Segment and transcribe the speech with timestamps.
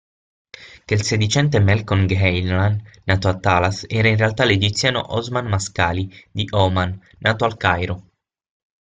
[0.83, 6.47] Che il sedicente Melkon Gehenlyan nato a Talas, era in realtà l'egiziano Osman Mascali di
[6.49, 8.09] Ohman, nato al Cairo.